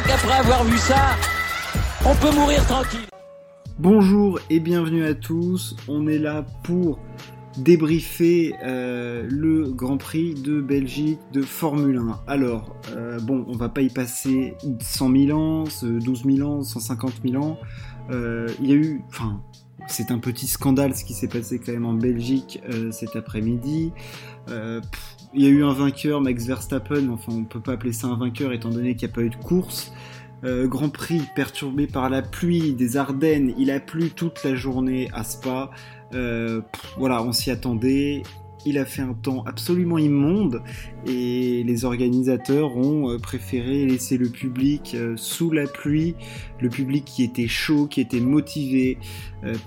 crois 0.00 0.16
qu'après 0.16 0.38
avoir 0.38 0.64
vu 0.64 0.78
ça, 0.78 1.16
on 2.06 2.14
peut 2.14 2.34
mourir 2.34 2.64
tranquille. 2.66 3.06
Bonjour 3.78 4.38
et 4.48 4.60
bienvenue 4.60 5.04
à 5.04 5.14
tous. 5.14 5.76
On 5.88 6.06
est 6.06 6.18
là 6.18 6.44
pour 6.62 6.98
débriefer 7.58 8.54
euh, 8.64 9.26
le 9.28 9.70
Grand 9.70 9.96
Prix 9.96 10.34
de 10.34 10.60
Belgique 10.60 11.18
de 11.32 11.42
Formule 11.42 11.98
1. 11.98 12.20
Alors, 12.26 12.76
euh, 12.92 13.18
bon, 13.20 13.44
on 13.48 13.56
va 13.56 13.68
pas 13.68 13.82
y 13.82 13.90
passer 13.90 14.54
100 14.80 15.12
000 15.26 15.38
ans, 15.38 15.64
12 15.82 16.24
000 16.24 16.48
ans, 16.48 16.62
150 16.62 17.12
000 17.24 17.42
ans. 17.42 17.58
Euh, 18.10 18.48
il 18.60 18.68
y 18.68 18.72
a 18.72 18.76
eu, 18.76 19.02
enfin, 19.08 19.42
c'est 19.86 20.10
un 20.10 20.18
petit 20.18 20.46
scandale 20.46 20.94
ce 20.94 21.04
qui 21.04 21.14
s'est 21.14 21.28
passé 21.28 21.58
quand 21.58 21.72
même 21.72 21.86
en 21.86 21.94
Belgique 21.94 22.62
cet 22.92 23.16
après-midi. 23.16 23.92
Il 25.34 25.42
y 25.42 25.46
a 25.46 25.48
eu 25.48 25.64
un 25.64 25.72
vainqueur, 25.72 26.20
Max 26.20 26.46
Verstappen, 26.46 27.08
enfin 27.08 27.32
on 27.32 27.44
peut 27.44 27.60
pas 27.60 27.72
appeler 27.72 27.92
ça 27.92 28.08
un 28.08 28.16
vainqueur 28.16 28.52
étant 28.52 28.70
donné 28.70 28.96
qu'il 28.96 29.08
n'y 29.08 29.12
a 29.12 29.14
pas 29.14 29.22
eu 29.22 29.30
de 29.30 29.36
course. 29.36 29.92
Grand 30.42 30.88
Prix 30.88 31.20
perturbé 31.36 31.86
par 31.86 32.08
la 32.08 32.22
pluie 32.22 32.72
des 32.72 32.96
Ardennes, 32.96 33.52
il 33.58 33.70
a 33.70 33.78
plu 33.78 34.08
toute 34.08 34.42
la 34.42 34.54
journée 34.54 35.10
à 35.12 35.22
Spa. 35.22 35.70
Euh, 36.14 36.60
voilà, 36.98 37.22
on 37.22 37.32
s'y 37.32 37.50
attendait. 37.50 38.22
Il 38.66 38.76
a 38.76 38.84
fait 38.84 39.00
un 39.00 39.14
temps 39.14 39.42
absolument 39.46 39.96
immonde 39.96 40.62
et 41.06 41.62
les 41.64 41.84
organisateurs 41.86 42.76
ont 42.76 43.10
euh, 43.10 43.16
préféré 43.16 43.86
laisser 43.86 44.18
le 44.18 44.28
public 44.28 44.94
euh, 44.94 45.14
sous 45.16 45.50
la 45.50 45.66
pluie, 45.66 46.14
le 46.60 46.68
public 46.68 47.06
qui 47.06 47.22
était 47.22 47.48
chaud, 47.48 47.86
qui 47.86 48.02
était 48.02 48.20
motivé 48.20 48.98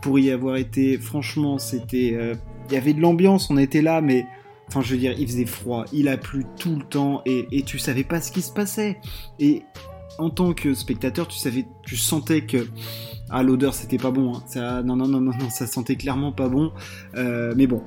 pour 0.02 0.20
y 0.20 0.30
avoir 0.30 0.58
été. 0.58 1.00
Franchement, 1.00 1.58
c'était, 1.58 2.16
il 2.70 2.74
y 2.74 2.78
avait 2.78 2.94
de 2.94 3.02
l'ambiance, 3.02 3.50
on 3.50 3.58
était 3.58 3.82
là, 3.82 4.02
mais 4.02 4.28
Enfin, 4.68 4.82
je 4.82 4.94
veux 4.94 5.00
dire, 5.00 5.14
il 5.18 5.28
faisait 5.28 5.46
froid, 5.46 5.86
il 5.94 6.08
a 6.08 6.18
plu 6.18 6.46
tout 6.58 6.76
le 6.76 6.84
temps 6.84 7.22
et, 7.26 7.48
et, 7.52 7.64
tu 7.64 7.78
savais 7.80 8.04
pas 8.04 8.22
ce 8.22 8.32
qui 8.32 8.42
se 8.42 8.52
passait. 8.52 8.98
Et 9.40 9.64
en 10.18 10.30
tant 10.30 10.54
que 10.54 10.74
spectateur, 10.74 11.28
tu 11.28 11.38
savais, 11.38 11.66
tu 11.84 11.98
sentais 11.98 12.42
que 12.42 12.68
ah, 13.30 13.42
l'odeur, 13.42 13.74
c'était 13.74 13.98
pas 13.98 14.12
bon. 14.12 14.36
Hein. 14.36 14.44
Ça, 14.48 14.84
non, 14.84 14.96
non, 14.96 15.08
non, 15.08 15.22
non, 15.22 15.50
ça 15.50 15.66
sentait 15.66 15.96
clairement 15.96 16.32
pas 16.32 16.50
bon. 16.50 16.72
Euh, 17.16 17.54
mais 17.58 17.66
bon, 17.66 17.82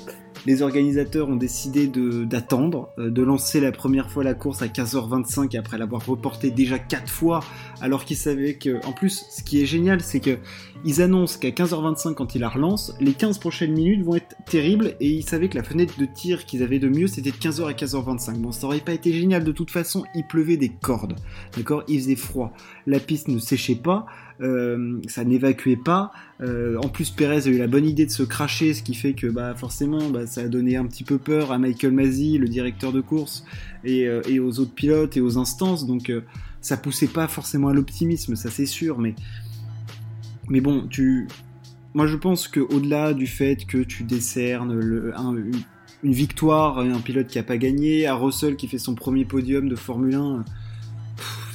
les 0.45 0.63
organisateurs 0.63 1.29
ont 1.29 1.37
décidé 1.37 1.87
d'attendre, 1.87 2.91
de, 2.99 3.05
euh, 3.05 3.11
de, 3.11 3.23
lancer 3.23 3.61
la 3.61 3.71
première 3.71 4.11
fois 4.11 4.25
la 4.25 4.35
course 4.35 4.63
à 4.63 4.67
15h25 4.67 5.57
après 5.57 5.79
l'avoir 5.79 6.05
reporté 6.05 6.51
déjà 6.51 6.79
4 6.79 7.09
fois, 7.09 7.41
alors 7.81 8.05
qu'ils 8.05 8.17
savaient 8.17 8.55
que, 8.55 8.85
en 8.87 8.93
plus, 8.93 9.25
ce 9.31 9.43
qui 9.43 9.63
est 9.63 9.67
génial, 9.67 10.01
c'est 10.01 10.21
que 10.21 10.39
ils 10.85 11.03
annoncent 11.03 11.39
qu'à 11.39 11.51
15h25 11.51 12.15
quand 12.15 12.35
ils 12.35 12.41
la 12.41 12.49
relancent, 12.49 12.95
les 13.01 13.13
15 13.13 13.39
prochaines 13.39 13.73
minutes 13.73 14.05
vont 14.05 14.17
être 14.17 14.37
terribles 14.47 14.95
et 15.01 15.11
ils 15.11 15.23
savaient 15.23 15.49
que 15.49 15.57
la 15.57 15.65
fenêtre 15.65 15.99
de 15.99 16.07
tir 16.07 16.47
qu'ils 16.47 16.63
avaient 16.63 16.79
de 16.79 16.89
mieux, 16.89 17.07
c'était 17.07 17.31
de 17.31 17.37
15h 17.37 17.69
à 17.69 17.73
15h25. 17.73 18.39
Bon, 18.39 18.53
ça 18.53 18.67
aurait 18.67 18.81
pas 18.81 18.93
été 18.93 19.13
génial 19.13 19.45
de 19.45 19.53
toute 19.53 19.71
façon, 19.71 20.05
il 20.15 20.25
pleuvait 20.27 20.57
des 20.57 20.69
cordes, 20.69 21.17
d'accord? 21.57 21.85
Il 21.89 22.01
faisait 22.01 22.17
froid, 22.17 22.53
la 22.87 23.01
piste 23.01 23.29
ne 23.29 23.39
séchait 23.39 23.75
pas, 23.75 24.07
euh, 24.41 25.01
ça 25.09 25.25
n'évacuait 25.25 25.77
pas. 25.77 26.13
Euh, 26.41 26.77
en 26.85 26.89
plus, 26.89 27.11
Perez 27.11 27.47
a 27.47 27.51
eu 27.51 27.59
la 27.59 27.67
bonne 27.67 27.87
idée 27.87 28.07
de 28.07 28.11
se 28.11 28.23
cracher, 28.23 28.75
ce 28.75 28.83
qui 28.83 28.95
fait 28.95 29.15
que 29.15 29.27
bah, 29.27 29.55
forcément, 29.55 30.11
bah, 30.11 30.27
ça 30.27 30.43
a 30.43 30.49
donné 30.49 30.77
un 30.77 30.87
petit 30.87 31.05
peu 31.05 31.19
peur 31.19 31.53
à 31.53 31.59
Michael 31.59 31.93
Masi, 31.93 32.39
le 32.39 32.49
directeur 32.49 32.93
de 32.93 33.01
course, 33.01 33.45
et, 33.85 34.07
euh, 34.07 34.21
aux 34.41 34.61
autres 34.61 34.75
pilotes 34.75 35.17
et 35.17 35.21
aux 35.21 35.39
instances. 35.39 35.87
Donc, 35.87 36.13
ça 36.61 36.77
poussait 36.77 37.07
pas 37.07 37.29
forcément 37.29 37.69
à 37.69 37.73
l'optimisme, 37.73 38.37
ça 38.37 38.51
c'est 38.51 38.67
sûr. 38.67 38.99
Mais, 38.99 39.15
mais 40.49 40.61
bon, 40.61 40.87
tu, 40.89 41.29
moi 41.95 42.07
je 42.07 42.17
pense 42.17 42.49
que 42.49 42.61
au-delà 42.61 43.15
du 43.15 43.27
fait 43.27 43.67
que 43.67 43.79
tu 43.79 44.05
décernes 44.05 44.73
une, 44.73 45.53
victoire 46.03 46.79
à 46.79 46.83
un 46.83 47.01
pilote 47.01 47.27
qui 47.27 47.39
a 47.39 47.43
pas 47.43 47.57
gagné, 47.57 48.07
à 48.07 48.15
Russell 48.15 48.57
qui 48.57 48.69
fait 48.69 48.79
son 48.79 48.95
premier 48.95 49.25
podium 49.25 49.69
de 49.69 49.77
Formule 49.77 50.15
1 50.15 50.45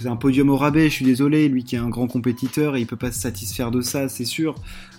c'est 0.01 0.07
un 0.07 0.15
podium 0.15 0.49
au 0.49 0.57
rabais, 0.57 0.89
je 0.89 0.95
suis 0.95 1.05
désolé, 1.05 1.47
lui 1.47 1.63
qui 1.63 1.75
est 1.75 1.79
un 1.79 1.89
grand 1.89 2.07
compétiteur, 2.07 2.75
et 2.75 2.81
il 2.81 2.87
peut 2.87 2.95
pas 2.95 3.11
se 3.11 3.19
satisfaire 3.19 3.69
de 3.69 3.81
ça, 3.81 4.09
c'est 4.09 4.25
sûr. 4.25 4.55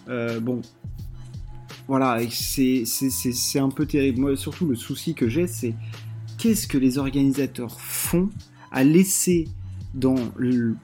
Euh, 0.08 0.38
bon, 0.38 0.62
voilà, 1.88 2.18
c'est 2.30 2.84
un 3.56 3.68
peu 3.68 3.84
terrible. 3.84 4.20
Moi, 4.20 4.36
surtout, 4.36 4.66
le 4.66 4.76
souci 4.76 5.14
que 5.14 5.28
j'ai, 5.28 5.48
c'est 5.48 5.74
qu'est-ce 6.38 6.68
que 6.68 6.78
les 6.78 6.98
organisateurs 6.98 7.80
font 7.80 8.30
à 8.70 8.84
laisser 8.84 9.48
dans 9.94 10.16
le, 10.36 10.76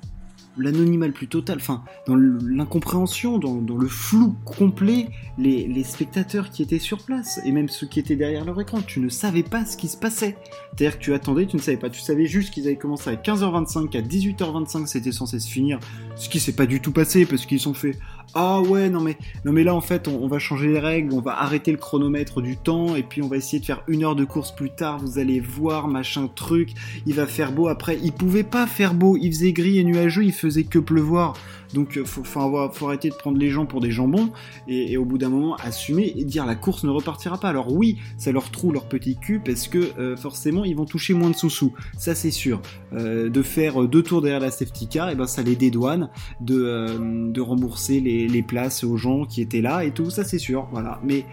l'anonymat 0.58 1.06
le 1.06 1.12
plus 1.12 1.28
total, 1.28 1.58
enfin, 1.58 1.82
dans 2.06 2.16
l'incompréhension, 2.16 3.38
dans, 3.38 3.76
le 3.76 3.88
flou 3.88 4.34
complet, 4.44 5.08
les, 5.38 5.84
spectateurs 5.84 6.50
qui 6.50 6.62
étaient 6.62 6.78
sur 6.78 6.98
place, 6.98 7.40
et 7.44 7.52
même 7.52 7.68
ceux 7.68 7.86
qui 7.86 8.00
étaient 8.00 8.16
derrière 8.16 8.44
leur 8.44 8.60
écran, 8.60 8.80
tu 8.82 9.00
ne 9.00 9.08
savais 9.08 9.42
pas 9.42 9.64
ce 9.64 9.76
qui 9.76 9.88
se 9.88 9.96
passait. 9.96 10.36
C'est-à-dire 10.76 10.98
que 10.98 11.04
tu 11.04 11.14
attendais, 11.14 11.46
tu 11.46 11.56
ne 11.56 11.62
savais 11.62 11.76
pas, 11.76 11.90
tu 11.90 12.00
savais 12.00 12.26
juste 12.26 12.52
qu'ils 12.52 12.66
avaient 12.66 12.76
commencé 12.76 13.10
à 13.10 13.14
15h25, 13.14 13.88
qu'à 13.88 14.02
18h25 14.02 14.86
c'était 14.86 15.12
censé 15.12 15.38
se 15.40 15.48
finir, 15.48 15.78
ce 16.16 16.28
qui 16.28 16.40
s'est 16.40 16.52
pas 16.52 16.66
du 16.66 16.80
tout 16.80 16.92
passé, 16.92 17.24
parce 17.26 17.46
qu'ils 17.46 17.60
sont 17.60 17.74
fait 17.74 17.98
ah 18.34 18.60
ouais, 18.60 18.90
non 18.90 19.00
mais, 19.00 19.16
non 19.44 19.52
mais 19.52 19.64
là 19.64 19.74
en 19.74 19.80
fait 19.80 20.08
on, 20.08 20.28
va 20.28 20.38
changer 20.38 20.68
les 20.68 20.78
règles, 20.78 21.14
on 21.14 21.20
va 21.20 21.40
arrêter 21.40 21.70
le 21.70 21.78
chronomètre 21.78 22.40
du 22.40 22.56
temps 22.56 22.94
et 22.94 23.02
puis 23.02 23.22
on 23.22 23.28
va 23.28 23.36
essayer 23.36 23.58
de 23.58 23.64
faire 23.64 23.82
une 23.88 24.04
heure 24.04 24.16
de 24.16 24.24
course 24.24 24.54
plus 24.54 24.70
tard, 24.70 24.98
vous 24.98 25.18
allez 25.18 25.40
voir, 25.40 25.88
machin 25.88 26.28
truc, 26.34 26.70
il 27.06 27.14
va 27.14 27.26
faire 27.26 27.52
beau 27.52 27.68
après. 27.68 27.98
Il 28.02 28.12
pouvait 28.12 28.44
pas 28.44 28.66
faire 28.66 28.94
beau, 28.94 29.16
il 29.16 29.32
faisait 29.32 29.52
gris 29.52 29.78
et 29.78 29.84
nuageux, 29.84 30.24
il 30.24 30.32
faisait 30.32 30.64
que 30.64 30.78
pleuvoir. 30.78 31.34
Donc 31.74 31.96
euh, 31.96 32.04
faut, 32.04 32.24
faut, 32.24 32.70
faut 32.72 32.86
arrêter 32.86 33.10
de 33.10 33.14
prendre 33.14 33.38
les 33.38 33.50
gens 33.50 33.66
pour 33.66 33.80
des 33.80 33.90
jambons 33.90 34.30
et, 34.66 34.96
au 34.96 35.04
bout 35.04 35.18
d'un 35.18 35.28
moment 35.28 35.56
assumer 35.56 36.12
et 36.16 36.24
dire 36.24 36.46
la 36.46 36.54
course 36.54 36.84
ne 36.84 36.90
repartira 36.90 37.38
pas. 37.38 37.48
Alors 37.48 37.72
oui, 37.72 37.98
ça 38.16 38.32
leur 38.32 38.50
trouve 38.50 38.72
leur 38.72 38.86
petit 38.86 39.16
cul 39.16 39.40
parce 39.40 39.68
que 39.68 39.98
euh, 39.98 40.16
forcément 40.16 40.64
ils 40.64 40.76
vont 40.76 40.84
toucher 40.84 41.14
moins 41.14 41.30
de 41.30 41.36
sous-sous, 41.36 41.72
ça 41.96 42.14
c'est 42.14 42.30
sûr. 42.30 42.60
Euh, 42.92 43.28
de 43.28 43.42
faire 43.42 43.86
deux 43.86 44.02
tours 44.02 44.22
derrière 44.22 44.40
la 44.40 44.50
safety 44.50 44.88
car, 44.88 45.10
et 45.10 45.14
ben 45.14 45.26
ça 45.26 45.42
les 45.42 45.56
dédouane 45.56 46.10
de, 46.40 47.40
rembourser 47.40 48.00
les, 48.00 48.26
les 48.26 48.42
places 48.42 48.84
aux 48.84 48.96
gens 48.96 49.24
qui 49.24 49.40
étaient 49.40 49.60
là 49.60 49.84
et 49.84 49.92
tout, 49.92 50.10
ça 50.10 50.24
c'est 50.24 50.38
sûr. 50.38 50.68
Voilà, 50.72 51.00
mais 51.04 51.24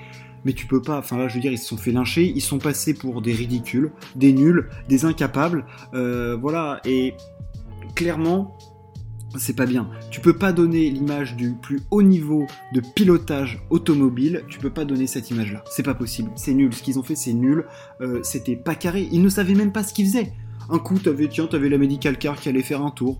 mais 0.43 0.53
tu 0.53 0.67
peux 0.67 0.81
pas. 0.81 0.99
Enfin 0.99 1.17
là, 1.17 1.27
je 1.27 1.35
veux 1.35 1.41
dire, 1.41 1.51
ils 1.51 1.57
se 1.57 1.65
sont 1.65 1.77
fait 1.77 1.91
lyncher, 1.91 2.31
ils 2.35 2.41
sont 2.41 2.59
passés 2.59 2.93
pour 2.93 3.21
des 3.21 3.33
ridicules, 3.33 3.91
des 4.15 4.31
nuls, 4.31 4.69
des 4.87 5.05
incapables, 5.05 5.65
voilà. 5.91 6.81
Et 6.85 7.15
clairement, 7.95 8.55
c'est 9.37 9.55
pas 9.55 9.65
bien. 9.65 9.89
Tu 10.11 10.21
peux 10.21 10.33
pas 10.33 10.51
donner 10.51 10.89
l'image 10.89 11.35
du 11.35 11.53
plus 11.53 11.81
haut 11.91 12.01
niveau 12.01 12.47
de 12.73 12.81
pilotage 12.95 13.61
automobile, 13.69 14.43
tu 14.47 14.59
peux 14.59 14.69
pas 14.69 14.85
donner 14.85 15.07
cette 15.07 15.29
image-là. 15.31 15.63
C'est 15.69 15.83
pas 15.83 15.93
possible, 15.93 16.31
c'est 16.35 16.53
nul. 16.53 16.73
Ce 16.73 16.83
qu'ils 16.83 16.99
ont 16.99 17.03
fait, 17.03 17.15
c'est 17.15 17.33
nul. 17.33 17.65
Euh, 18.01 18.21
c'était 18.23 18.55
pas 18.55 18.75
carré. 18.75 19.07
Ils 19.11 19.21
ne 19.21 19.29
savaient 19.29 19.55
même 19.55 19.71
pas 19.71 19.83
ce 19.83 19.93
qu'ils 19.93 20.05
faisaient. 20.05 20.33
Un 20.69 20.79
coup, 20.79 20.97
t'avais, 20.97 21.27
tiens, 21.27 21.47
t'avais 21.47 21.69
la 21.69 21.77
medical 21.77 22.17
car 22.17 22.35
qui 22.35 22.49
allait 22.49 22.63
faire 22.63 22.81
un 22.81 22.91
tour. 22.91 23.19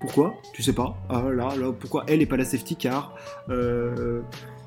Pourquoi? 0.00 0.34
Tu 0.52 0.62
sais 0.62 0.72
pas. 0.72 0.96
Ah 1.08 1.24
là, 1.30 1.54
là, 1.56 1.72
pourquoi 1.72 2.04
elle 2.06 2.22
est 2.22 2.26
pas 2.26 2.36
la 2.36 2.44
safety 2.44 2.76
car? 2.76 3.14
Euh, 3.48 4.20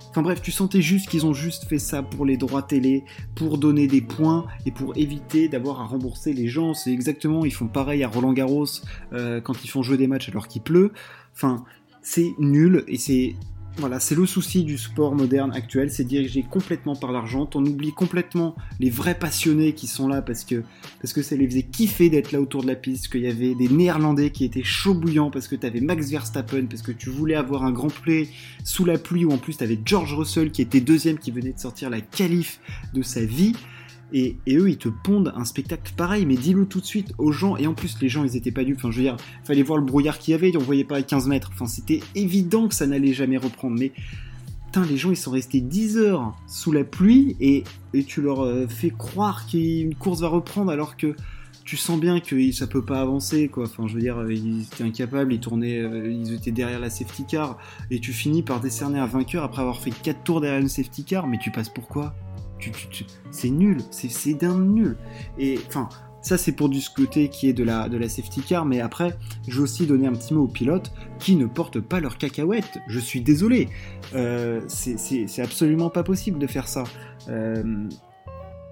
Enfin 0.09 0.23
bref, 0.23 0.41
tu 0.41 0.51
sentais 0.51 0.81
juste 0.81 1.07
qu'ils 1.07 1.25
ont 1.27 1.33
juste 1.33 1.65
fait 1.65 1.77
ça 1.77 2.01
pour 2.01 2.25
les 2.25 2.35
droits 2.35 2.63
télé, 2.63 3.03
pour 3.35 3.59
donner 3.59 3.87
des 3.87 4.01
points 4.01 4.45
et 4.65 4.71
pour 4.71 4.97
éviter 4.97 5.47
d'avoir 5.47 5.81
à 5.81 5.85
rembourser 5.85 6.33
les 6.33 6.47
gens. 6.47 6.73
C'est 6.73 6.91
exactement, 6.91 7.45
ils 7.45 7.53
font 7.53 7.67
pareil 7.67 8.03
à 8.03 8.07
Roland 8.07 8.33
Garros 8.33 8.65
euh, 9.13 9.39
quand 9.39 9.63
ils 9.63 9.69
font 9.69 9.83
jouer 9.83 9.97
des 9.97 10.07
matchs 10.07 10.29
alors 10.29 10.47
qu'il 10.47 10.63
pleut. 10.63 10.91
Enfin, 11.35 11.63
c'est 12.01 12.33
nul 12.39 12.83
et 12.87 12.97
c'est 12.97 13.35
voilà, 13.79 13.99
c'est 13.99 14.15
le 14.15 14.25
souci 14.25 14.63
du 14.63 14.77
sport 14.77 15.15
moderne 15.15 15.51
actuel, 15.53 15.89
c'est 15.89 16.03
dirigé 16.03 16.43
complètement 16.43 16.95
par 16.95 17.11
l'argent. 17.11 17.49
On 17.55 17.65
oublie 17.65 17.93
complètement 17.93 18.55
les 18.79 18.89
vrais 18.89 19.17
passionnés 19.17 19.73
qui 19.73 19.87
sont 19.87 20.07
là 20.07 20.21
parce 20.21 20.43
que, 20.43 20.63
parce 21.01 21.13
que 21.13 21.21
ça 21.21 21.35
les 21.35 21.47
faisait 21.47 21.63
kiffer 21.63 22.09
d'être 22.09 22.31
là 22.31 22.41
autour 22.41 22.61
de 22.61 22.67
la 22.67 22.75
piste, 22.75 23.09
qu'il 23.09 23.21
y 23.21 23.27
avait 23.27 23.55
des 23.55 23.69
Néerlandais 23.69 24.31
qui 24.31 24.45
étaient 24.45 24.63
chaud 24.63 24.93
bouillants 24.93 25.31
parce 25.31 25.47
que 25.47 25.55
tu 25.55 25.65
avais 25.65 25.79
Max 25.79 26.09
Verstappen, 26.09 26.65
parce 26.65 26.81
que 26.81 26.91
tu 26.91 27.09
voulais 27.09 27.35
avoir 27.35 27.63
un 27.63 27.71
grand 27.71 27.93
play 27.93 28.27
sous 28.63 28.85
la 28.85 28.97
pluie, 28.97 29.25
ou 29.25 29.31
en 29.31 29.37
plus 29.37 29.57
tu 29.57 29.63
avais 29.63 29.79
George 29.83 30.13
Russell 30.13 30.51
qui 30.51 30.61
était 30.61 30.81
deuxième, 30.81 31.17
qui 31.17 31.31
venait 31.31 31.53
de 31.53 31.59
sortir 31.59 31.89
la 31.89 32.01
qualif 32.01 32.59
de 32.93 33.01
sa 33.01 33.23
vie. 33.23 33.53
Et, 34.13 34.37
eux, 34.49 34.69
ils 34.69 34.77
te 34.77 34.89
pondent 34.89 35.33
un 35.35 35.45
spectacle 35.45 35.93
pareil, 35.95 36.25
mais 36.25 36.35
dis-le 36.35 36.65
tout 36.65 36.79
de 36.79 36.85
suite 36.85 37.13
aux 37.17 37.31
gens. 37.31 37.57
Et 37.57 37.67
en 37.67 37.73
plus, 37.73 37.97
les 38.01 38.09
gens, 38.09 38.23
ils 38.23 38.35
étaient 38.35 38.51
pas 38.51 38.63
dupes. 38.63 38.77
Enfin, 38.77 38.91
je 38.91 38.97
veux 38.97 39.03
dire, 39.03 39.17
fallait 39.43 39.63
voir 39.63 39.77
le 39.77 39.85
brouillard 39.85 40.17
qu'il 40.17 40.31
y 40.31 40.35
avait, 40.35 40.55
on 40.55 40.59
voyait 40.59 40.83
pas 40.83 40.97
à 40.97 41.01
15 41.01 41.27
mètres. 41.27 41.51
Enfin, 41.53 41.67
c'était 41.67 42.01
évident 42.15 42.67
que 42.67 42.75
ça 42.75 42.87
n'allait 42.87 43.13
jamais 43.13 43.37
reprendre. 43.37 43.77
Mais, 43.79 43.91
putain, 44.65 44.85
les 44.85 44.97
gens, 44.97 45.11
ils 45.11 45.17
sont 45.17 45.31
restés 45.31 45.61
10 45.61 45.97
heures 45.97 46.35
sous 46.47 46.71
la 46.71 46.83
pluie 46.83 47.35
et, 47.39 47.63
tu 48.07 48.21
leur 48.21 48.41
euh, 48.41 48.67
fais 48.67 48.91
croire 48.91 49.45
qu'une 49.47 49.95
course 49.95 50.21
va 50.21 50.27
reprendre 50.27 50.71
alors 50.71 50.95
que 50.95 51.15
tu 51.69 51.77
sens 51.77 51.99
bien 51.99 52.19
que 52.19 52.51
ça 52.51 52.65
peut 52.65 52.83
pas 52.83 52.99
avancer, 52.99 53.47
quoi. 53.47 53.65
Enfin, 53.65 53.87
je 53.87 53.93
veux 53.93 54.01
dire, 54.01 54.25
ils 54.27 54.63
étaient 54.63 54.83
incapables, 54.83 55.31
ils 55.31 55.39
tournaient, 55.39 55.77
euh, 55.77 56.11
ils 56.11 56.33
étaient 56.33 56.51
derrière 56.51 56.79
la 56.79 56.89
safety 56.89 57.25
car 57.29 57.59
et 57.91 57.99
tu 57.99 58.11
finis 58.11 58.41
par 58.41 58.59
décerner 58.59 58.97
un 58.97 59.05
vainqueur 59.05 59.43
après 59.43 59.61
avoir 59.61 59.79
fait 59.79 59.91
4 59.91 60.23
tours 60.23 60.41
derrière 60.41 60.59
une 60.59 60.67
safety 60.67 61.03
car, 61.03 61.27
mais 61.27 61.37
tu 61.37 61.51
passes 61.51 61.69
pourquoi? 61.69 62.15
C'est 63.31 63.49
nul, 63.49 63.77
c'est 63.91 64.33
d'un 64.33 64.59
nul. 64.59 64.97
Et 65.37 65.59
enfin, 65.67 65.89
ça 66.21 66.37
c'est 66.37 66.51
pour 66.51 66.69
du 66.69 66.81
côté 66.95 67.29
qui 67.29 67.49
est 67.49 67.53
de 67.53 67.63
la, 67.63 67.89
de 67.89 67.97
la 67.97 68.09
safety 68.09 68.41
car, 68.41 68.65
mais 68.65 68.81
après, 68.81 69.17
je 69.47 69.57
veux 69.57 69.63
aussi 69.63 69.85
donner 69.85 70.07
un 70.07 70.13
petit 70.13 70.33
mot 70.33 70.43
aux 70.43 70.47
pilotes 70.47 70.91
qui 71.19 71.35
ne 71.35 71.45
portent 71.45 71.79
pas 71.79 71.99
leurs 71.99 72.17
cacahuètes. 72.17 72.79
Je 72.87 72.99
suis 72.99 73.21
désolé, 73.21 73.69
euh, 74.13 74.61
c'est 74.67 75.41
absolument 75.41 75.89
pas 75.89 76.03
possible 76.03 76.39
de 76.39 76.47
faire 76.47 76.67
ça. 76.67 76.83
Euh, 77.29 77.87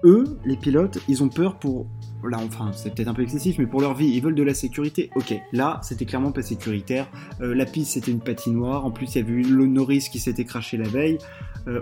eux, 0.04 0.38
les 0.44 0.56
pilotes, 0.56 0.98
ils 1.08 1.22
ont 1.22 1.28
peur 1.28 1.58
pour 1.58 1.86
là, 2.24 2.38
enfin, 2.44 2.72
c'est 2.72 2.94
peut-être 2.94 3.08
un 3.08 3.14
peu 3.14 3.22
excessif, 3.22 3.58
mais 3.58 3.66
pour 3.66 3.80
leur 3.80 3.94
vie, 3.94 4.08
ils 4.08 4.20
veulent 4.20 4.34
de 4.34 4.42
la 4.42 4.54
sécurité. 4.54 5.10
Ok, 5.14 5.34
là, 5.52 5.80
c'était 5.82 6.04
clairement 6.04 6.32
pas 6.32 6.42
sécuritaire. 6.42 7.08
Euh, 7.40 7.54
la 7.54 7.64
piste, 7.64 7.92
c'était 7.92 8.10
une 8.10 8.20
patinoire. 8.20 8.84
En 8.84 8.90
plus, 8.90 9.14
il 9.14 9.18
y 9.18 9.20
avait 9.20 9.32
eu 9.32 9.42
le 9.42 9.66
Norris 9.66 10.08
qui 10.10 10.18
s'était 10.18 10.44
craché 10.44 10.76
la 10.76 10.88
veille. 10.88 11.18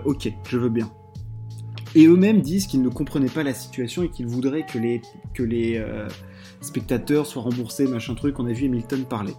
Ok, 0.03 0.29
je 0.49 0.57
veux 0.57 0.69
bien. 0.69 0.91
Et 1.95 2.05
eux-mêmes 2.05 2.41
disent 2.41 2.67
qu'ils 2.67 2.81
ne 2.81 2.89
comprenaient 2.89 3.27
pas 3.27 3.43
la 3.43 3.53
situation 3.53 4.03
et 4.03 4.09
qu'ils 4.09 4.27
voudraient 4.27 4.65
que 4.65 4.77
les, 4.77 5.01
que 5.33 5.43
les 5.43 5.77
euh, 5.77 6.07
spectateurs 6.61 7.25
soient 7.25 7.43
remboursés, 7.43 7.87
machin 7.87 8.15
truc. 8.15 8.39
On 8.39 8.45
a 8.45 8.53
vu 8.53 8.65
Hamilton 8.65 9.05
parler. 9.05 9.33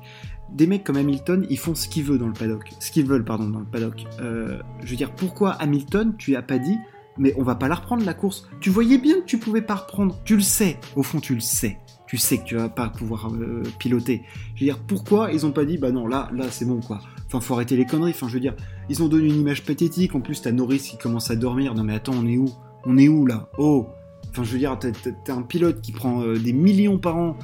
Des 0.50 0.66
mecs 0.66 0.84
comme 0.84 0.96
Hamilton, 0.96 1.46
ils 1.50 1.58
font 1.58 1.74
ce 1.74 1.88
qu'ils 1.88 2.04
veulent 2.04 2.18
dans 2.18 2.26
le 2.26 2.32
paddock. 2.32 2.70
Ce 2.80 2.90
qu'ils 2.90 3.06
veulent, 3.06 3.24
pardon, 3.24 3.48
dans 3.48 3.60
le 3.60 3.66
paddock. 3.66 4.06
je 4.18 4.86
veux 4.86 4.96
dire, 4.96 5.12
pourquoi 5.12 5.50
Hamilton, 5.52 6.14
tu 6.16 6.36
as 6.36 6.42
pas 6.42 6.58
dit 6.58 6.78
mais 7.18 7.34
on 7.36 7.42
va 7.42 7.56
pas 7.56 7.68
la 7.68 7.74
reprendre 7.74 8.04
la 8.04 8.14
course? 8.14 8.48
Tu 8.60 8.70
voyais 8.70 8.98
bien 8.98 9.20
que 9.20 9.26
tu 9.26 9.38
pouvais 9.38 9.62
pas 9.62 9.74
reprendre. 9.74 10.16
Tu 10.24 10.36
le 10.36 10.42
sais. 10.42 10.78
Au 10.96 11.02
fond, 11.02 11.20
tu 11.20 11.34
le 11.34 11.40
sais. 11.40 11.78
Tu 12.08 12.16
sais 12.16 12.38
que 12.38 12.44
tu 12.44 12.56
vas 12.56 12.68
pas 12.68 12.88
pouvoir 12.88 13.30
euh, 13.34 13.62
piloter. 13.78 14.22
Je 14.54 14.60
veux 14.60 14.66
dire, 14.66 14.78
pourquoi 14.78 15.30
ils 15.32 15.44
ont 15.44 15.52
pas 15.52 15.64
dit, 15.64 15.78
bah 15.78 15.92
non, 15.92 16.06
là, 16.06 16.30
là, 16.34 16.46
c'est 16.50 16.64
bon, 16.64 16.80
quoi. 16.80 17.00
Enfin, 17.26 17.40
faut 17.40 17.54
arrêter 17.54 17.76
les 17.76 17.84
conneries. 17.84 18.12
Enfin, 18.12 18.28
je 18.28 18.34
veux 18.34 18.40
dire, 18.40 18.56
ils 18.88 19.02
ont 19.02 19.08
donné 19.08 19.28
une 19.28 19.40
image 19.40 19.64
pathétique. 19.64 20.14
En 20.14 20.20
plus, 20.20 20.40
t'as 20.40 20.50
Norris 20.50 20.78
qui 20.78 20.96
commence 20.96 21.30
à 21.30 21.36
dormir. 21.36 21.74
Non, 21.74 21.84
mais 21.84 21.94
attends, 21.94 22.14
on 22.16 22.26
est 22.26 22.38
où? 22.38 22.48
On 22.84 22.96
est 22.96 23.08
où, 23.08 23.26
là? 23.26 23.50
Oh 23.58 23.88
Enfin, 24.30 24.44
je 24.44 24.52
veux 24.52 24.58
dire, 24.58 24.78
t'as 24.78 25.34
un 25.34 25.42
pilote 25.42 25.80
qui 25.80 25.92
prend 25.92 26.22
euh, 26.22 26.38
des 26.38 26.52
millions 26.52 26.98
par 26.98 27.16
an, 27.16 27.36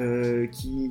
euh, 0.00 0.46
qui, 0.46 0.90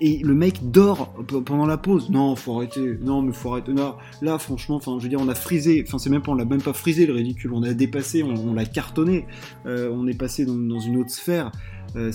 et 0.00 0.18
le 0.18 0.34
mec 0.34 0.70
dort 0.70 1.14
pendant 1.44 1.66
la 1.66 1.76
pause. 1.76 2.10
Non, 2.10 2.34
faut 2.34 2.56
arrêter. 2.56 2.98
Non, 3.00 3.22
mais 3.22 3.32
faut 3.32 3.52
arrêter. 3.52 3.72
Non, 3.72 3.94
là, 4.22 4.38
franchement, 4.38 4.76
enfin, 4.76 4.96
je 4.98 5.04
veux 5.04 5.08
dire, 5.08 5.20
on 5.20 5.28
a 5.28 5.34
frisé. 5.34 5.84
Enfin, 5.86 5.98
c'est 5.98 6.10
même 6.10 6.22
pas, 6.22 6.32
on 6.32 6.34
l'a 6.34 6.44
même 6.44 6.62
pas 6.62 6.72
frisé 6.72 7.06
le 7.06 7.12
ridicule. 7.12 7.52
On 7.54 7.62
a 7.62 7.72
dépassé, 7.72 8.22
on, 8.22 8.52
l'a 8.52 8.64
cartonné. 8.64 9.26
On 9.64 10.06
est 10.06 10.18
passé 10.18 10.44
dans, 10.44 10.80
une 10.80 10.96
autre 10.96 11.10
sphère. 11.10 11.52
Euh, 11.96 12.10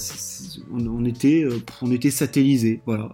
on, 0.71 1.05
était, 1.05 1.43
euh, 1.43 1.61
on 1.81 1.91
était 1.91 2.11
satellisé. 2.11 2.81
Voilà. 2.85 3.11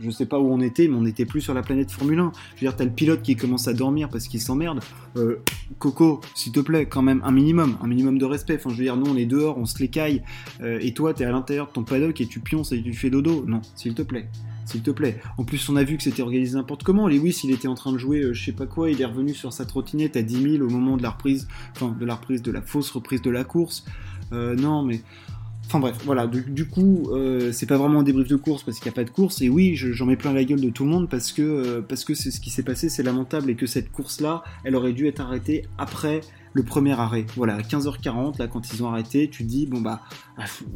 Je, 0.00 0.10
sais 0.10 0.26
pas 0.26 0.38
où 0.38 0.52
on 0.52 0.60
était, 0.60 0.86
mais 0.88 0.96
on 0.96 1.02
n'était 1.02 1.24
plus 1.24 1.40
sur 1.40 1.54
la 1.54 1.62
planète 1.62 1.90
Formule 1.90 2.18
1. 2.18 2.32
Je 2.56 2.60
veux 2.60 2.68
dire, 2.68 2.76
t'as 2.76 2.84
le 2.84 2.90
pilote 2.90 3.22
qui 3.22 3.36
commence 3.36 3.68
à 3.68 3.72
dormir 3.72 4.08
parce 4.10 4.28
qu'il 4.28 4.40
s'emmerde. 4.40 4.80
Coco, 5.78 6.20
s'il 6.34 6.52
te 6.52 6.60
plaît, 6.60 6.86
quand 6.86 7.02
même 7.02 7.22
un 7.24 7.32
minimum, 7.32 7.76
un 7.82 7.86
minimum 7.86 8.18
de 8.18 8.24
respect. 8.24 8.56
Enfin, 8.56 8.70
je 8.70 8.76
veux 8.76 8.84
dire, 8.84 8.96
nous, 8.96 9.10
on 9.10 9.16
est 9.16 9.26
dehors, 9.26 9.56
on 9.58 9.66
se 9.66 9.78
l'écaille, 9.78 10.22
et 10.62 10.92
toi, 10.92 11.14
t'es 11.14 11.24
à 11.24 11.30
l'intérieur 11.30 11.68
de 11.68 11.72
ton 11.72 11.84
paddock 11.84 12.20
et 12.20 12.26
tu 12.26 12.40
pionces 12.40 12.72
et 12.72 12.82
tu 12.82 12.92
fais 12.92 13.10
dodo. 13.10 13.44
Non, 13.46 13.60
s'il 13.74 13.94
te 13.94 14.02
plaît 14.02 14.28
s'il 14.66 14.80
te 14.80 14.90
plaît. 14.90 15.20
En 15.36 15.44
plus, 15.44 15.68
on 15.68 15.76
a 15.76 15.84
vu 15.84 15.98
que 15.98 16.02
c'était 16.02 16.22
organisé 16.22 16.56
n'importe 16.56 16.84
comment. 16.84 17.06
Lewis, 17.06 17.42
il 17.44 17.50
était 17.50 17.68
en 17.68 17.74
train 17.74 17.92
de 17.92 17.98
jouer, 17.98 18.32
je 18.32 18.44
sais 18.46 18.52
pas 18.52 18.64
quoi, 18.64 18.90
il 18.90 18.98
est 18.98 19.04
revenu 19.04 19.34
sur 19.34 19.52
sa 19.52 19.66
trottinette 19.66 20.16
à 20.16 20.22
10 20.22 20.58
000 20.58 20.64
au 20.64 20.70
moment 20.70 20.96
de 20.96 21.02
la 21.02 21.10
reprise, 21.10 21.48
enfin, 21.72 21.94
de 22.00 22.06
la 22.06 22.14
reprise, 22.14 22.40
de 22.40 22.50
la 22.50 22.62
fausse 22.62 22.90
reprise 22.90 23.20
de 23.20 23.30
la 23.30 23.44
course. 23.44 23.84
non, 24.32 24.82
mais 24.82 25.02
Enfin 25.66 25.80
bref, 25.80 25.98
voilà, 26.04 26.26
du, 26.26 26.68
coup, 26.68 27.08
euh, 27.10 27.50
c'est 27.50 27.66
pas 27.66 27.76
vraiment 27.76 28.00
un 28.00 28.02
débrief 28.02 28.28
de 28.28 28.36
course 28.36 28.62
parce 28.62 28.78
qu'il 28.78 28.86
n'y 28.88 28.94
a 28.94 28.96
pas 28.96 29.04
de 29.04 29.10
course, 29.10 29.42
et 29.42 29.48
oui, 29.48 29.74
j'en 29.74 30.06
mets 30.06 30.16
plein 30.16 30.32
la 30.32 30.44
gueule 30.44 30.60
de 30.60 30.70
tout 30.70 30.84
le 30.84 30.90
monde 30.90 31.08
parce 31.08 31.32
que 31.32 31.42
euh, 31.42 31.82
parce 31.82 32.04
que 32.04 32.14
c'est 32.14 32.30
ce 32.30 32.38
qui 32.38 32.50
s'est 32.50 32.62
passé, 32.62 32.88
c'est 32.88 33.02
lamentable, 33.02 33.50
et 33.50 33.56
que 33.56 33.66
cette 33.66 33.90
course-là, 33.90 34.44
elle 34.64 34.76
aurait 34.76 34.92
dû 34.92 35.08
être 35.08 35.20
arrêtée 35.20 35.66
après 35.78 36.20
le 36.52 36.62
premier 36.62 36.92
arrêt. 36.92 37.26
Voilà, 37.36 37.56
à 37.56 37.60
15h40, 37.60 38.38
là, 38.38 38.46
quand 38.46 38.72
ils 38.72 38.84
ont 38.84 38.88
arrêté, 38.88 39.28
tu 39.28 39.42
dis, 39.42 39.66
bon 39.66 39.80
bah, 39.80 40.02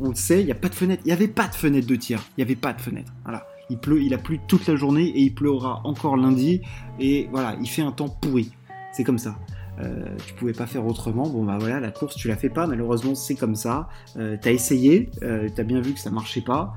on 0.00 0.08
le 0.08 0.14
sait, 0.16 0.40
il 0.40 0.46
n'y 0.46 0.52
a 0.52 0.56
pas 0.56 0.68
de 0.68 0.74
fenêtre, 0.74 1.02
il 1.04 1.08
n'y 1.08 1.12
avait 1.12 1.28
pas 1.28 1.46
de 1.46 1.54
fenêtre 1.54 1.86
de 1.86 1.96
tir, 1.96 2.20
il 2.36 2.40
n'y 2.40 2.44
avait 2.44 2.60
pas 2.60 2.72
de 2.72 2.80
fenêtre, 2.80 3.12
voilà. 3.24 3.46
Il 3.70 3.76
pleut, 3.78 4.02
il 4.02 4.14
a 4.14 4.18
plu 4.18 4.40
toute 4.48 4.66
la 4.66 4.76
journée, 4.76 5.06
et 5.06 5.20
il 5.20 5.34
pleura 5.34 5.82
encore 5.84 6.16
lundi, 6.16 6.62
et 6.98 7.28
voilà, 7.30 7.56
il 7.60 7.68
fait 7.68 7.82
un 7.82 7.92
temps 7.92 8.08
pourri. 8.08 8.50
C'est 8.92 9.04
comme 9.04 9.18
ça. 9.18 9.38
Euh, 9.80 10.16
tu 10.26 10.34
pouvais 10.34 10.52
pas 10.52 10.66
faire 10.66 10.86
autrement. 10.86 11.28
Bon 11.28 11.44
bah 11.44 11.56
voilà, 11.58 11.80
la 11.80 11.90
course 11.90 12.16
tu 12.16 12.28
la 12.28 12.36
fais 12.36 12.48
pas, 12.48 12.66
malheureusement 12.66 13.14
c'est 13.14 13.34
comme 13.34 13.54
ça. 13.54 13.88
Euh, 14.16 14.36
t'as 14.40 14.50
essayé, 14.50 15.10
euh, 15.22 15.48
t'as 15.54 15.62
bien 15.62 15.80
vu 15.80 15.92
que 15.92 16.00
ça 16.00 16.10
marchait 16.10 16.40
pas. 16.40 16.74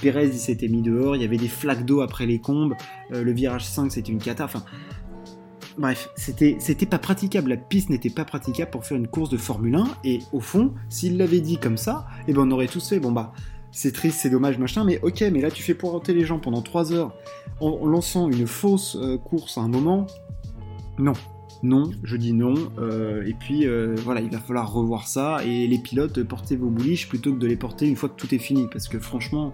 Pérez 0.00 0.26
il 0.26 0.34
s'était 0.34 0.68
mis 0.68 0.82
dehors, 0.82 1.16
il 1.16 1.22
y 1.22 1.24
avait 1.24 1.36
des 1.36 1.48
flaques 1.48 1.84
d'eau 1.84 2.00
après 2.00 2.26
les 2.26 2.40
combes. 2.40 2.74
le 3.10 3.32
virage 3.32 3.66
5 3.66 3.92
c'était 3.92 4.12
une 4.12 4.18
cata. 4.18 4.44
Enfin, 4.44 4.62
bref, 5.78 6.10
c'était 6.16 6.56
c'était 6.58 6.86
pas 6.86 6.98
praticable. 6.98 7.50
La 7.50 7.56
piste 7.56 7.90
n'était 7.90 8.10
pas 8.10 8.24
praticable 8.24 8.70
pour 8.70 8.84
faire 8.84 8.96
une 8.96 9.08
course 9.08 9.30
de 9.30 9.36
Formule 9.36 9.76
1. 9.76 9.86
Et 10.04 10.20
au 10.32 10.40
fond, 10.40 10.74
s'il 10.88 11.16
l'avait 11.16 11.40
dit 11.40 11.56
comme 11.56 11.76
ça, 11.76 12.06
eh 12.26 12.32
ben 12.32 12.42
on 12.42 12.50
aurait 12.50 12.68
tous 12.68 12.88
fait 12.88 13.00
bon 13.00 13.12
bah 13.12 13.32
c'est 13.72 13.92
triste, 13.92 14.18
c'est 14.20 14.30
dommage, 14.30 14.58
machin, 14.58 14.82
mais 14.82 14.98
ok, 15.00 15.20
mais 15.32 15.40
là 15.40 15.50
tu 15.50 15.62
fais 15.62 15.74
pointer 15.74 16.12
les 16.12 16.24
gens 16.24 16.40
pendant 16.40 16.60
3 16.60 16.92
heures 16.92 17.14
en 17.60 17.86
lançant 17.86 18.28
une 18.28 18.48
fausse 18.48 18.98
course 19.24 19.58
à 19.58 19.60
un 19.60 19.68
moment. 19.68 20.08
Non, 20.98 21.14
non, 21.62 21.90
je 22.02 22.16
dis 22.16 22.32
non. 22.32 22.54
Euh, 22.78 23.22
et 23.26 23.34
puis 23.34 23.66
euh, 23.66 23.94
voilà, 24.02 24.20
il 24.20 24.30
va 24.30 24.38
falloir 24.38 24.72
revoir 24.72 25.06
ça. 25.06 25.44
Et 25.44 25.66
les 25.66 25.78
pilotes, 25.78 26.22
portez 26.22 26.56
vos 26.56 26.68
bouliches 26.68 27.08
plutôt 27.08 27.32
que 27.34 27.38
de 27.38 27.46
les 27.46 27.56
porter 27.56 27.86
une 27.86 27.96
fois 27.96 28.08
que 28.08 28.16
tout 28.16 28.34
est 28.34 28.38
fini. 28.38 28.66
Parce 28.72 28.88
que 28.88 28.98
franchement, 28.98 29.52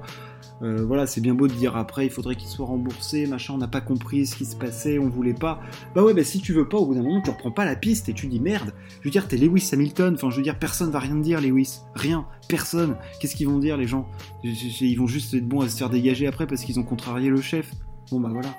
euh, 0.62 0.84
voilà, 0.84 1.06
c'est 1.06 1.20
bien 1.20 1.34
beau 1.34 1.48
de 1.48 1.52
dire 1.52 1.76
après, 1.76 2.06
il 2.06 2.10
faudrait 2.10 2.36
qu'ils 2.36 2.48
soient 2.48 2.66
remboursés, 2.66 3.26
machin, 3.26 3.54
on 3.54 3.58
n'a 3.58 3.68
pas 3.68 3.80
compris 3.80 4.26
ce 4.26 4.36
qui 4.36 4.44
se 4.44 4.56
passait, 4.56 4.98
on 4.98 5.08
voulait 5.08 5.34
pas. 5.34 5.60
Bah 5.94 6.02
ouais, 6.02 6.14
bah 6.14 6.24
si 6.24 6.40
tu 6.40 6.52
veux 6.52 6.68
pas, 6.68 6.78
au 6.78 6.86
bout 6.86 6.94
d'un 6.94 7.02
moment, 7.02 7.20
tu 7.20 7.30
reprends 7.30 7.50
pas 7.50 7.64
la 7.64 7.76
piste 7.76 8.08
et 8.08 8.14
tu 8.14 8.28
dis 8.28 8.40
merde. 8.40 8.72
Je 9.00 9.08
veux 9.08 9.10
dire, 9.10 9.26
t'es 9.26 9.36
Lewis 9.36 9.68
Hamilton, 9.72 10.14
enfin, 10.14 10.30
je 10.30 10.36
veux 10.36 10.42
dire, 10.42 10.58
personne 10.58 10.90
va 10.90 11.00
rien 11.00 11.16
dire, 11.16 11.40
Lewis. 11.40 11.80
Rien, 11.94 12.26
personne. 12.48 12.96
Qu'est-ce 13.20 13.34
qu'ils 13.34 13.48
vont 13.48 13.58
dire, 13.58 13.76
les 13.76 13.86
gens? 13.86 14.08
Ils 14.44 14.96
vont 14.96 15.06
juste 15.06 15.34
être 15.34 15.46
bons 15.46 15.62
à 15.62 15.68
se 15.68 15.76
faire 15.76 15.90
dégager 15.90 16.26
après 16.26 16.46
parce 16.46 16.62
qu'ils 16.62 16.78
ont 16.78 16.84
contrarié 16.84 17.28
le 17.28 17.40
chef. 17.40 17.70
Bon 18.10 18.20
bah 18.20 18.30
voilà. 18.32 18.50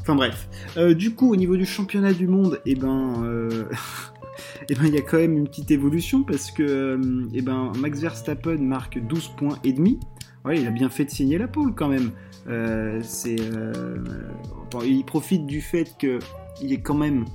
Enfin 0.00 0.14
bref. 0.14 0.48
Euh, 0.76 0.94
du 0.94 1.14
coup, 1.14 1.30
au 1.30 1.36
niveau 1.36 1.56
du 1.56 1.66
championnat 1.66 2.12
du 2.12 2.26
monde, 2.26 2.60
eh 2.64 2.74
ben, 2.74 3.22
euh, 3.24 3.64
eh 4.68 4.74
ben, 4.74 4.86
il 4.86 4.94
y 4.94 4.98
a 4.98 5.02
quand 5.02 5.18
même 5.18 5.36
une 5.36 5.46
petite 5.46 5.70
évolution 5.70 6.24
parce 6.24 6.50
que, 6.50 6.62
euh, 6.62 7.28
eh 7.34 7.42
ben, 7.42 7.72
Max 7.78 8.00
Verstappen 8.00 8.58
marque 8.58 8.98
12 8.98 9.28
points 9.36 9.58
et 9.62 9.72
demi. 9.72 10.00
Il 10.50 10.66
a 10.66 10.70
bien 10.70 10.88
fait 10.88 11.04
de 11.04 11.10
signer 11.10 11.36
la 11.36 11.48
pole 11.48 11.74
quand 11.74 11.88
même. 11.88 12.12
il 14.82 15.04
profite 15.04 15.44
du 15.46 15.60
fait 15.60 15.94
qu'il 15.98 16.18
y 16.62 16.72
ait 16.72 16.80
quand 16.80 16.94
même 16.94 17.26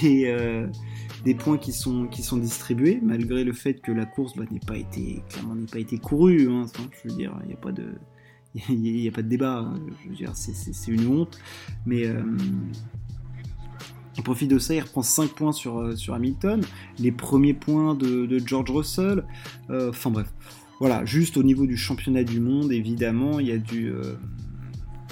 des 0.00 1.34
points 1.36 1.58
qui 1.58 1.72
sont, 1.72 2.06
distribués, 2.36 3.00
malgré 3.02 3.42
le 3.42 3.52
fait 3.52 3.74
que 3.74 3.90
la 3.90 4.06
course 4.06 4.36
bah, 4.36 4.44
n'ait 4.48 4.60
pas 4.60 4.76
été 4.76 5.98
courue. 5.98 6.48
il 8.68 8.80
n'y 8.80 9.08
a 9.08 9.10
pas 9.10 9.22
de 9.22 9.28
débat. 9.28 9.58
Hein. 9.58 9.80
C'est 10.34 10.90
une 10.90 11.06
honte. 11.06 11.38
Mais 11.84 12.06
euh, 12.06 12.22
il 14.16 14.22
profite 14.22 14.50
de 14.50 14.58
ça, 14.58 14.74
il 14.74 14.80
reprend 14.80 15.02
5 15.02 15.30
points 15.30 15.52
sur, 15.52 15.78
euh, 15.78 15.96
sur 15.96 16.14
Hamilton, 16.14 16.62
les 16.98 17.12
premiers 17.12 17.54
points 17.54 17.94
de, 17.94 18.38
George 18.44 18.70
Russell. 18.70 19.24
Euh, 19.70 19.90
enfin 19.90 20.10
bref. 20.10 20.32
Voilà, 20.78 21.04
juste 21.06 21.36
au 21.38 21.42
niveau 21.42 21.66
du 21.66 21.76
championnat 21.76 22.22
du 22.22 22.38
monde, 22.38 22.70
évidemment, 22.70 23.40
il 23.40 23.46
y 23.46 23.52
a 23.52 23.56
du. 23.56 23.90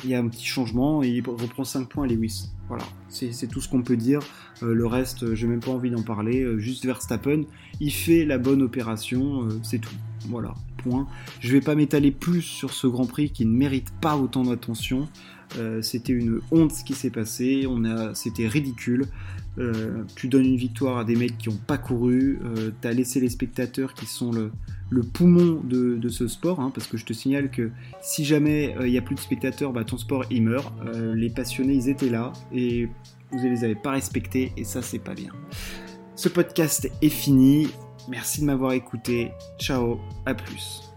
il 0.04 0.10
y 0.10 0.14
a 0.14 0.18
un 0.18 0.28
petit 0.28 0.44
changement 0.44 1.02
il 1.02 1.26
reprend 1.26 1.64
5 1.64 1.88
points 1.88 2.04
à 2.04 2.06
Lewis. 2.06 2.50
Voilà, 2.68 2.84
c'est 3.08 3.46
tout 3.46 3.62
ce 3.62 3.68
qu'on 3.70 3.82
peut 3.82 3.96
dire. 3.96 4.20
le 4.60 4.86
reste, 4.86 5.34
j'ai 5.34 5.46
même 5.46 5.60
pas 5.60 5.70
envie 5.70 5.90
d'en 5.90 6.02
parler. 6.02 6.46
juste 6.58 6.84
Verstappen, 6.84 7.44
il 7.80 7.90
fait 7.90 8.26
la 8.26 8.36
bonne 8.36 8.60
opération, 8.60 9.48
c'est 9.62 9.78
tout. 9.78 9.94
Voilà. 10.28 10.54
Je 11.40 11.52
vais 11.52 11.60
pas 11.60 11.74
m'étaler 11.74 12.10
plus 12.10 12.42
sur 12.42 12.72
ce 12.72 12.86
Grand 12.86 13.06
Prix 13.06 13.30
qui 13.30 13.46
ne 13.46 13.52
mérite 13.52 13.90
pas 14.00 14.16
autant 14.16 14.42
d'attention. 14.42 15.08
Euh, 15.58 15.82
c'était 15.82 16.12
une 16.12 16.40
honte 16.50 16.72
ce 16.72 16.84
qui 16.84 16.94
s'est 16.94 17.10
passé, 17.10 17.66
on 17.68 17.84
a, 17.84 18.14
c'était 18.14 18.48
ridicule. 18.48 19.06
Euh, 19.58 20.02
tu 20.16 20.26
donnes 20.26 20.46
une 20.46 20.56
victoire 20.56 20.98
à 20.98 21.04
des 21.04 21.14
mecs 21.14 21.38
qui 21.38 21.48
n'ont 21.48 21.56
pas 21.56 21.78
couru, 21.78 22.40
euh, 22.44 22.72
tu 22.80 22.88
as 22.88 22.92
laissé 22.92 23.20
les 23.20 23.28
spectateurs 23.28 23.94
qui 23.94 24.06
sont 24.06 24.32
le, 24.32 24.50
poumon 25.02 25.60
de, 25.62 26.08
ce 26.08 26.26
sport, 26.26 26.58
hein, 26.60 26.72
parce 26.74 26.88
que 26.88 26.96
je 26.96 27.04
te 27.04 27.12
signale 27.12 27.50
que 27.50 27.70
si 28.00 28.24
jamais 28.24 28.74
il 28.80 28.90
n'y 28.90 28.98
a 28.98 29.02
plus 29.02 29.14
de 29.14 29.20
spectateurs, 29.20 29.72
bah, 29.72 29.84
ton 29.84 29.96
sport 29.96 30.24
il 30.30 30.42
meurt. 30.42 30.72
les 31.14 31.30
passionnés 31.30 31.74
ils 31.74 31.88
étaient 31.88 32.10
là 32.10 32.32
et 32.52 32.88
vous 33.30 33.38
ne 33.38 33.48
les 33.48 33.64
avez 33.64 33.74
pas 33.74 33.92
respectés 33.92 34.52
et 34.56 34.64
ça 34.64 34.82
c'est 34.82 34.98
pas 34.98 35.14
bien. 35.14 35.30
Ce 36.16 36.28
podcast 36.28 36.90
est 37.02 37.08
fini. 37.08 37.68
Merci 38.08 38.40
de 38.40 38.46
m'avoir 38.46 38.72
écouté. 38.72 39.32
Ciao, 39.58 39.98
à 40.26 40.34
plus. 40.34 40.93